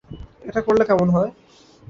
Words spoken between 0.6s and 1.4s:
করলে কেমন হয়?